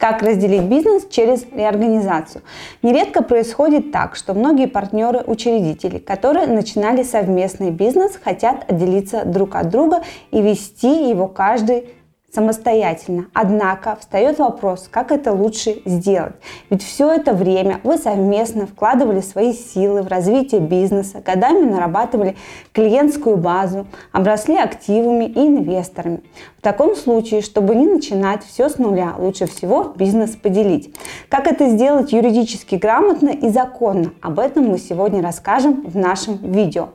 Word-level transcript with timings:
Как 0.00 0.22
разделить 0.22 0.62
бизнес 0.62 1.06
через 1.10 1.44
реорганизацию? 1.54 2.40
Нередко 2.80 3.22
происходит 3.22 3.92
так, 3.92 4.16
что 4.16 4.32
многие 4.32 4.66
партнеры-учредители, 4.66 5.98
которые 5.98 6.46
начинали 6.46 7.02
совместный 7.02 7.70
бизнес, 7.70 8.12
хотят 8.16 8.64
отделиться 8.66 9.26
друг 9.26 9.56
от 9.56 9.68
друга 9.68 10.00
и 10.30 10.40
вести 10.40 11.10
его 11.10 11.28
каждый 11.28 11.84
самостоятельно. 12.32 13.26
Однако 13.34 13.96
встает 14.00 14.38
вопрос, 14.38 14.88
как 14.90 15.10
это 15.12 15.32
лучше 15.32 15.82
сделать. 15.84 16.34
Ведь 16.70 16.82
все 16.82 17.10
это 17.10 17.32
время 17.32 17.80
вы 17.82 17.98
совместно 17.98 18.66
вкладывали 18.66 19.20
свои 19.20 19.52
силы 19.52 20.02
в 20.02 20.08
развитие 20.08 20.60
бизнеса, 20.60 21.22
годами 21.24 21.68
нарабатывали 21.68 22.36
клиентскую 22.72 23.36
базу, 23.36 23.86
обросли 24.12 24.56
активами 24.56 25.24
и 25.24 25.38
инвесторами. 25.38 26.22
В 26.58 26.62
таком 26.62 26.94
случае, 26.94 27.42
чтобы 27.42 27.74
не 27.74 27.86
начинать 27.86 28.44
все 28.44 28.68
с 28.68 28.78
нуля, 28.78 29.14
лучше 29.18 29.46
всего 29.46 29.92
бизнес 29.96 30.36
поделить. 30.36 30.94
Как 31.28 31.46
это 31.46 31.68
сделать 31.68 32.12
юридически 32.12 32.76
грамотно 32.76 33.30
и 33.30 33.48
законно, 33.48 34.12
об 34.20 34.38
этом 34.38 34.68
мы 34.68 34.78
сегодня 34.78 35.22
расскажем 35.22 35.82
в 35.86 35.96
нашем 35.96 36.36
видео. 36.36 36.90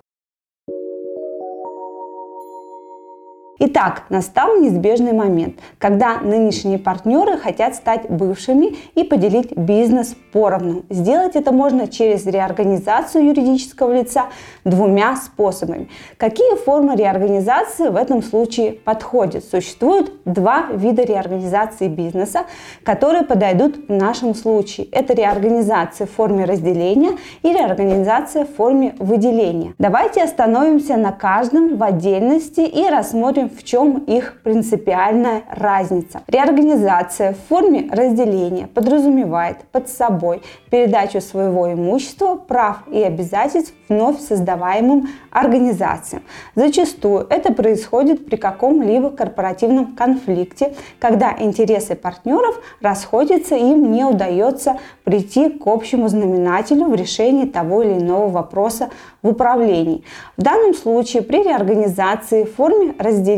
Итак, 3.58 4.04
настал 4.09 4.58
неизбежный 4.59 5.14
момент, 5.14 5.59
когда 5.77 6.20
нынешние 6.20 6.77
партнеры 6.77 7.38
хотят 7.38 7.73
стать 7.76 8.09
бывшими 8.09 8.76
и 8.96 9.05
поделить 9.05 9.55
бизнес 9.55 10.13
поровну. 10.34 10.84
Сделать 10.90 11.38
это 11.38 11.54
можно 11.54 11.88
через 11.88 12.26
реорганизацию 12.26 13.27
юридического 13.27 13.94
лица 13.94 14.26
двумя 14.66 15.16
способами. 15.16 15.88
Какие 16.18 16.58
формы 16.58 16.98
реорганизации 16.98 17.88
в 17.88 17.96
этом 17.96 18.22
случае 18.22 18.73
подходят? 18.73 19.46
Существует 19.46 20.12
два 20.26 20.66
вида 20.74 21.04
реорганизации 21.04 21.88
бизнеса, 21.88 22.41
которые 22.84 23.24
подойдут 23.24 23.88
в 23.88 23.94
нашем 23.94 24.35
случае. 24.35 24.88
Это 24.88 25.13
реорганизация 25.13 26.08
в 26.08 26.12
форме 26.12 26.44
разделения 26.44 27.12
и 27.41 27.54
реорганизация 27.54 28.43
в 28.43 28.54
форме 28.54 28.96
выделения. 28.99 29.76
Давайте 29.77 30.24
остановимся 30.24 30.98
на 30.98 31.13
каждом 31.13 31.77
в 31.77 31.84
отдельности 31.84 32.60
и 32.60 32.90
рассмотрим 32.90 33.45
в 33.49 33.63
чем 33.63 33.99
их 33.99 34.41
принципиальная 34.43 35.43
разница. 35.49 36.21
Реорганизация 36.27 37.34
в 37.34 37.48
форме 37.49 37.90
разделения 37.91 38.68
подразумевает 38.68 39.57
под 39.71 39.90
собой 39.90 40.41
передачу 40.70 41.21
своего 41.21 41.71
имущества, 41.71 42.35
прав 42.35 42.77
и 42.91 43.02
обязательств 43.02 43.74
вновь 43.90 44.20
создаваемым 44.20 45.10
организациям. 45.32 46.24
Зачастую 46.55 47.27
это 47.29 47.54
происходит 47.54 48.26
при 48.26 48.35
каком-либо 48.35 49.10
корпоративном 49.10 49.96
конфликте, 49.96 50.74
когда 50.99 51.35
интересы 51.37 51.96
партнеров 51.96 52.59
расходятся 52.82 53.55
и 53.55 53.62
им 53.62 53.91
не 53.91 54.04
удается 54.04 54.77
прийти 55.04 55.49
к 55.49 55.68
общему 55.68 56.07
знаменателю 56.07 56.85
в 56.85 56.96
решении 56.96 57.46
того 57.46 57.84
или 57.84 57.99
иного 57.99 58.30
вопроса 58.30 58.90
в 59.21 59.30
управлении. 59.30 60.04
В 60.37 60.41
данном 60.41 60.74
случае 60.74 61.24
при 61.24 61.43
реорганизации 61.43 62.43
в 62.43 62.55
форме 62.55 62.93
разделения 62.99 63.35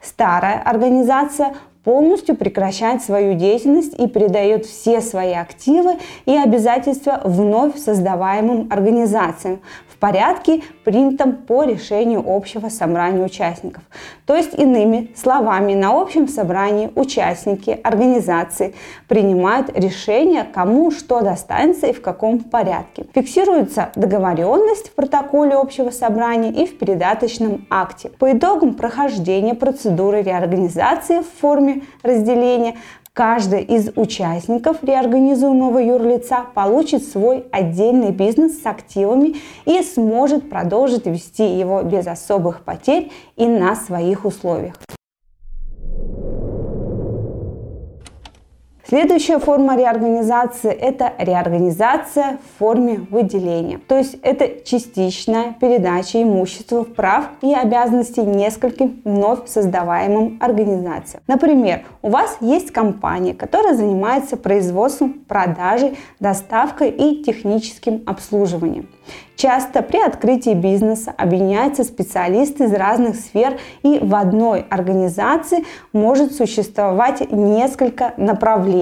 старая 0.00 0.62
организация 0.62 1.54
полностью 1.88 2.36
прекращает 2.36 3.02
свою 3.02 3.32
деятельность 3.32 3.98
и 3.98 4.06
передает 4.08 4.66
все 4.66 5.00
свои 5.00 5.32
активы 5.32 5.92
и 6.26 6.36
обязательства 6.36 7.22
вновь 7.24 7.78
создаваемым 7.78 8.68
организациям 8.70 9.60
порядке, 9.98 10.62
принятом 10.84 11.34
по 11.34 11.64
решению 11.64 12.24
общего 12.26 12.68
собрания 12.68 13.24
участников. 13.24 13.82
То 14.26 14.34
есть, 14.34 14.54
иными 14.54 15.10
словами, 15.14 15.74
на 15.74 16.00
общем 16.00 16.28
собрании 16.28 16.90
участники 16.94 17.78
организации 17.82 18.74
принимают 19.06 19.76
решение, 19.76 20.44
кому 20.44 20.90
что 20.90 21.20
достанется 21.20 21.88
и 21.88 21.92
в 21.92 22.00
каком 22.00 22.40
порядке. 22.40 23.06
Фиксируется 23.14 23.90
договоренность 23.94 24.88
в 24.88 24.94
протоколе 24.94 25.54
общего 25.54 25.90
собрания 25.90 26.50
и 26.50 26.66
в 26.66 26.78
передаточном 26.78 27.66
акте. 27.70 28.10
По 28.18 28.32
итогам 28.32 28.74
прохождения 28.74 29.54
процедуры 29.54 30.22
реорганизации 30.22 31.20
в 31.20 31.40
форме 31.40 31.77
разделения 32.02 32.76
Каждый 33.18 33.64
из 33.64 33.90
участников 33.96 34.76
реорганизуемого 34.84 35.78
юрлица 35.80 36.46
получит 36.54 37.02
свой 37.02 37.46
отдельный 37.50 38.12
бизнес 38.12 38.62
с 38.62 38.66
активами 38.66 39.34
и 39.64 39.82
сможет 39.82 40.48
продолжить 40.48 41.06
вести 41.06 41.58
его 41.58 41.82
без 41.82 42.06
особых 42.06 42.62
потерь 42.62 43.10
и 43.34 43.48
на 43.48 43.74
своих 43.74 44.24
условиях. 44.24 44.76
Следующая 48.88 49.38
форма 49.38 49.76
реорганизации– 49.76 50.70
это 50.72 51.12
реорганизация 51.18 52.38
в 52.38 52.58
форме 52.58 53.06
выделения. 53.10 53.78
То 53.86 53.98
есть 53.98 54.16
это 54.22 54.64
частичная 54.64 55.54
передача 55.60 56.22
имущества, 56.22 56.84
прав 56.84 57.26
и 57.42 57.52
обязанностей 57.52 58.22
нескольким 58.22 59.02
вновь 59.04 59.46
создаваемым 59.46 60.38
организациям. 60.40 61.22
Например, 61.26 61.84
у 62.00 62.08
вас 62.08 62.38
есть 62.40 62.70
компания, 62.70 63.34
которая 63.34 63.74
занимается 63.74 64.38
производством, 64.38 65.12
продажей, 65.28 65.98
доставкой 66.18 66.88
и 66.88 67.22
техническим 67.22 68.02
обслуживанием. 68.06 68.88
Часто 69.36 69.82
при 69.82 69.98
открытии 70.00 70.52
бизнеса 70.52 71.14
объединяются 71.16 71.84
специалисты 71.84 72.64
из 72.64 72.72
разных 72.72 73.14
сфер 73.14 73.58
и 73.84 74.00
в 74.00 74.14
одной 74.16 74.66
организации 74.68 75.64
может 75.92 76.32
существовать 76.32 77.30
несколько 77.30 78.14
направлений, 78.16 78.77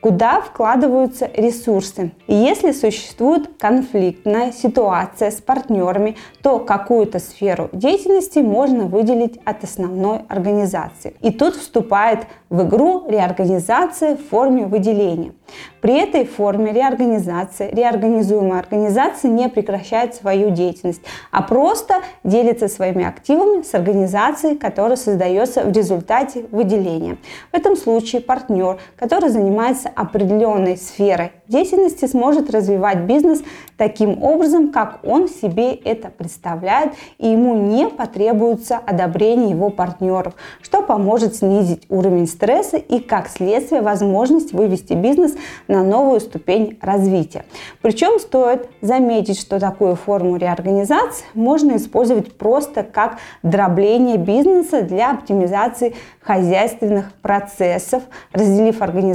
куда 0.00 0.40
вкладываются 0.40 1.30
ресурсы. 1.34 2.12
И 2.26 2.34
если 2.34 2.72
существует 2.72 3.50
конфликтная 3.58 4.52
ситуация 4.52 5.30
с 5.30 5.40
партнерами, 5.40 6.16
то 6.42 6.58
какую-то 6.58 7.18
сферу 7.18 7.68
деятельности 7.72 8.38
можно 8.38 8.86
выделить 8.86 9.38
от 9.44 9.64
основной 9.64 10.20
организации. 10.28 11.14
И 11.20 11.30
тут 11.30 11.56
вступает 11.56 12.20
в 12.50 12.66
игру 12.66 13.08
реорганизация 13.08 14.16
в 14.16 14.28
форме 14.28 14.66
выделения. 14.66 15.32
При 15.80 15.94
этой 15.94 16.24
форме 16.24 16.72
реорганизации 16.72 17.70
реорганизуемая 17.72 18.60
организация 18.60 19.30
не 19.30 19.48
прекращает 19.48 20.14
свою 20.14 20.50
деятельность, 20.50 21.02
а 21.30 21.42
просто 21.42 22.02
делится 22.24 22.68
своими 22.68 23.04
активами 23.04 23.62
с 23.62 23.74
организацией, 23.74 24.56
которая 24.56 24.96
создается 24.96 25.62
в 25.62 25.72
результате 25.72 26.46
выделения. 26.50 27.18
В 27.52 27.56
этом 27.56 27.76
случае 27.76 28.20
партнер, 28.20 28.78
который 28.96 29.17
занимается 29.26 29.88
определенной 29.88 30.76
сферой 30.76 31.32
деятельности, 31.48 32.04
сможет 32.04 32.50
развивать 32.50 33.00
бизнес 33.00 33.42
таким 33.76 34.22
образом, 34.22 34.70
как 34.70 35.00
он 35.02 35.28
себе 35.28 35.72
это 35.72 36.08
представляет, 36.10 36.92
и 37.18 37.28
ему 37.28 37.54
не 37.56 37.88
потребуется 37.88 38.76
одобрение 38.76 39.50
его 39.50 39.70
партнеров, 39.70 40.34
что 40.62 40.82
поможет 40.82 41.36
снизить 41.36 41.84
уровень 41.88 42.26
стресса 42.26 42.76
и, 42.76 43.00
как 43.00 43.28
следствие, 43.28 43.82
возможность 43.82 44.52
вывести 44.52 44.92
бизнес 44.92 45.36
на 45.66 45.82
новую 45.82 46.20
ступень 46.20 46.78
развития. 46.80 47.44
Причем 47.82 48.20
стоит 48.20 48.68
заметить, 48.80 49.40
что 49.40 49.58
такую 49.58 49.96
форму 49.96 50.36
реорганизации 50.36 51.24
можно 51.34 51.76
использовать 51.76 52.36
просто 52.36 52.82
как 52.82 53.18
дробление 53.42 54.18
бизнеса 54.18 54.82
для 54.82 55.10
оптимизации 55.10 55.94
хозяйственных 56.20 57.12
процессов, 57.22 58.02
разделив 58.32 58.82
организацию 58.82 59.07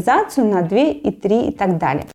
на 0.43 0.61
2 0.61 0.77
и 0.79 1.11
3 1.11 1.47
и 1.47 1.51
так 1.51 1.77
далее. 1.77 2.05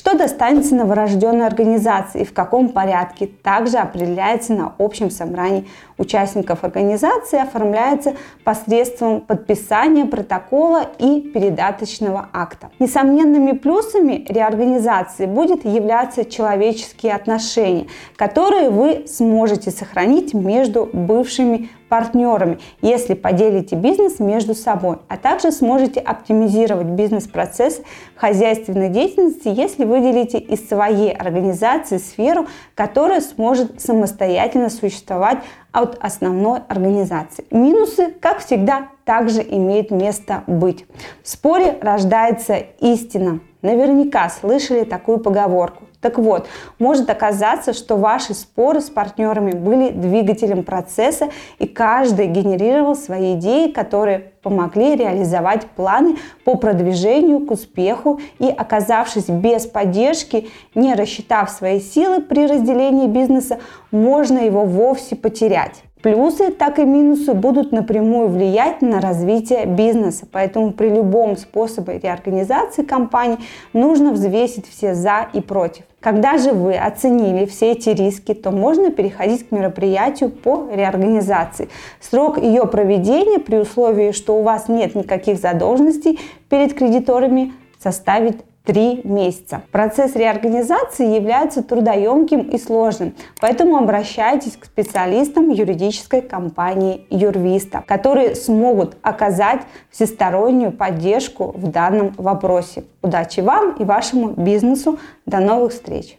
Что 0.00 0.16
достанется 0.16 0.74
новорожденной 0.74 1.46
организации 1.46 2.22
и 2.22 2.24
в 2.24 2.32
каком 2.32 2.70
порядке, 2.70 3.26
также 3.26 3.76
определяется 3.76 4.54
на 4.54 4.74
общем 4.78 5.10
собрании 5.10 5.68
участников 5.98 6.64
организации, 6.64 7.38
оформляется 7.38 8.14
посредством 8.42 9.20
подписания 9.20 10.06
протокола 10.06 10.86
и 10.98 11.20
передаточного 11.20 12.28
акта. 12.32 12.70
Несомненными 12.78 13.52
плюсами 13.52 14.24
реорганизации 14.28 15.26
будет 15.26 15.66
являться 15.66 16.24
человеческие 16.24 17.12
отношения, 17.12 17.86
которые 18.16 18.70
вы 18.70 19.04
сможете 19.06 19.70
сохранить 19.70 20.32
между 20.32 20.88
бывшими 20.92 21.68
партнерами, 21.90 22.58
если 22.80 23.12
поделите 23.12 23.76
бизнес 23.76 24.20
между 24.20 24.54
собой, 24.54 24.96
а 25.08 25.18
также 25.18 25.52
сможете 25.52 26.00
оптимизировать 26.00 26.86
бизнес-процесс 26.86 27.82
хозяйственной 28.16 28.88
деятельности, 28.88 29.48
если 29.48 29.84
выделите 29.84 30.38
из 30.38 30.66
своей 30.66 31.12
организации 31.12 31.98
сферу, 31.98 32.46
которая 32.74 33.20
сможет 33.20 33.82
самостоятельно 33.82 34.70
существовать 34.70 35.40
от 35.72 35.98
основной 36.00 36.60
организации. 36.68 37.44
Минусы, 37.50 38.12
как 38.20 38.38
всегда, 38.38 38.88
также 39.04 39.42
имеют 39.42 39.90
место 39.90 40.44
быть. 40.46 40.86
В 41.22 41.28
споре 41.28 41.76
рождается 41.80 42.56
истина. 42.80 43.40
Наверняка 43.62 44.28
слышали 44.30 44.84
такую 44.84 45.18
поговорку. 45.18 45.84
Так 46.00 46.18
вот, 46.18 46.48
может 46.78 47.10
оказаться, 47.10 47.74
что 47.74 47.96
ваши 47.96 48.32
споры 48.32 48.80
с 48.80 48.88
партнерами 48.88 49.52
были 49.52 49.90
двигателем 49.90 50.64
процесса, 50.64 51.28
и 51.58 51.66
каждый 51.66 52.26
генерировал 52.26 52.96
свои 52.96 53.34
идеи, 53.34 53.70
которые 53.70 54.32
помогли 54.42 54.96
реализовать 54.96 55.66
планы 55.66 56.16
по 56.44 56.54
продвижению 56.56 57.46
к 57.46 57.50
успеху 57.50 58.18
и 58.38 58.48
оказавшись 58.48 59.28
без 59.28 59.66
поддержки, 59.66 60.48
не 60.74 60.94
рассчитав 60.94 61.50
свои 61.50 61.80
силы 61.80 62.22
при 62.22 62.46
разделении 62.46 63.06
бизнеса, 63.06 63.60
можно 63.90 64.38
его 64.38 64.64
вовсе 64.64 65.16
потерять. 65.16 65.82
Плюсы, 66.02 66.50
так 66.50 66.78
и 66.78 66.84
минусы 66.84 67.34
будут 67.34 67.72
напрямую 67.72 68.28
влиять 68.28 68.80
на 68.80 69.02
развитие 69.02 69.66
бизнеса, 69.66 70.26
поэтому 70.30 70.72
при 70.72 70.88
любом 70.88 71.36
способе 71.36 71.98
реорганизации 71.98 72.82
компании 72.82 73.38
нужно 73.74 74.12
взвесить 74.12 74.66
все 74.66 74.94
за 74.94 75.28
и 75.34 75.42
против. 75.42 75.84
Когда 76.00 76.38
же 76.38 76.52
вы 76.52 76.76
оценили 76.76 77.44
все 77.44 77.72
эти 77.72 77.90
риски, 77.90 78.32
то 78.32 78.50
можно 78.50 78.90
переходить 78.90 79.46
к 79.46 79.52
мероприятию 79.52 80.30
по 80.30 80.70
реорганизации. 80.72 81.68
Срок 82.00 82.38
ее 82.42 82.66
проведения 82.66 83.38
при 83.38 83.56
условии, 83.56 84.12
что 84.12 84.38
у 84.38 84.42
вас 84.42 84.68
нет 84.68 84.94
никаких 84.94 85.38
задолженностей 85.38 86.18
перед 86.48 86.72
кредиторами, 86.72 87.52
составит 87.78 88.42
три 88.64 89.00
месяца. 89.04 89.62
Процесс 89.72 90.14
реорганизации 90.14 91.14
является 91.14 91.62
трудоемким 91.62 92.40
и 92.40 92.58
сложным, 92.58 93.14
поэтому 93.40 93.76
обращайтесь 93.76 94.56
к 94.56 94.64
специалистам 94.64 95.50
юридической 95.50 96.22
компании 96.22 97.06
Юрвиста, 97.10 97.82
которые 97.86 98.34
смогут 98.34 98.96
оказать 99.02 99.62
всестороннюю 99.90 100.72
поддержку 100.72 101.52
в 101.56 101.68
данном 101.68 102.14
вопросе. 102.16 102.84
Удачи 103.02 103.40
вам 103.40 103.76
и 103.76 103.84
вашему 103.84 104.30
бизнесу. 104.30 104.98
До 105.26 105.40
новых 105.40 105.72
встреч! 105.72 106.18